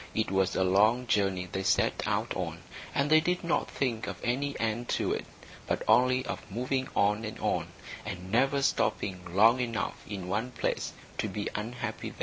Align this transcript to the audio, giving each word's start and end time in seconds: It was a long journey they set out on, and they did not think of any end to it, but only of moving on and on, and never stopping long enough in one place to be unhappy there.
It 0.15 0.31
was 0.31 0.55
a 0.55 0.63
long 0.63 1.05
journey 1.05 1.45
they 1.51 1.61
set 1.61 2.01
out 2.07 2.35
on, 2.35 2.63
and 2.95 3.07
they 3.07 3.19
did 3.19 3.43
not 3.43 3.69
think 3.69 4.07
of 4.07 4.19
any 4.23 4.59
end 4.59 4.89
to 4.97 5.13
it, 5.13 5.27
but 5.67 5.83
only 5.87 6.25
of 6.25 6.49
moving 6.49 6.87
on 6.95 7.23
and 7.23 7.37
on, 7.39 7.67
and 8.03 8.31
never 8.31 8.63
stopping 8.63 9.19
long 9.35 9.59
enough 9.59 10.01
in 10.07 10.27
one 10.27 10.53
place 10.53 10.93
to 11.19 11.27
be 11.29 11.49
unhappy 11.53 12.09
there. 12.09 12.19